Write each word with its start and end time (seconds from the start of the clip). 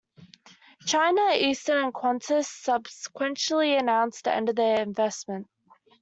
China 0.87 1.21
Eastern 1.35 1.77
and 1.77 1.93
Qantas 1.93 2.45
subsequently 2.47 3.75
announced 3.75 4.23
the 4.23 4.33
end 4.33 4.49
of 4.49 4.55
the 4.55 4.81
investment. 4.81 5.47